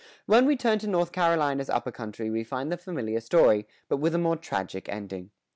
When 0.25 0.47
we 0.47 0.55
turn 0.57 0.79
to 0.79 0.87
North 0.87 1.11
Carolina's 1.11 1.69
upper 1.69 1.91
country 1.91 2.31
we 2.31 2.43
find 2.43 2.71
the 2.71 2.77
familiar 2.77 3.19
story, 3.21 3.67
but 3.87 3.97
with 3.97 4.15
a 4.15 4.17
more 4.17 4.35
tragic 4.35 4.89
ending. 4.89 5.29